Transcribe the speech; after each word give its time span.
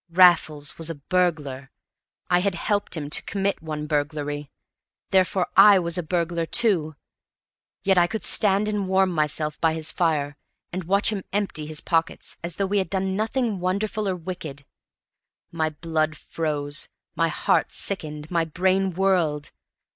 Raffles 0.09 0.79
was 0.79 0.89
a 0.89 0.95
burglar. 0.95 1.69
I 2.27 2.39
had 2.39 2.55
helped 2.55 2.97
him 2.97 3.07
to 3.11 3.21
commit 3.21 3.61
one 3.61 3.85
burglary, 3.85 4.49
therefore 5.11 5.47
I 5.55 5.77
was 5.77 5.95
a 5.95 6.01
burglar, 6.01 6.47
too. 6.47 6.95
Yet 7.83 7.99
I 7.99 8.07
could 8.07 8.23
stand 8.23 8.67
and 8.67 8.87
warm 8.87 9.11
myself 9.11 9.61
by 9.61 9.75
his 9.75 9.91
fire, 9.91 10.37
and 10.73 10.85
watch 10.85 11.11
him 11.11 11.23
empty 11.31 11.67
his 11.67 11.81
pockets, 11.81 12.35
as 12.43 12.55
though 12.55 12.65
we 12.65 12.79
had 12.79 12.89
done 12.89 13.15
nothing 13.15 13.59
wonderful 13.59 14.07
or 14.09 14.15
wicked! 14.15 14.65
My 15.51 15.69
blood 15.69 16.17
froze. 16.17 16.89
My 17.15 17.27
heart 17.27 17.71
sickened. 17.71 18.31
My 18.31 18.43
brain 18.43 18.95
whirled. 18.95 19.51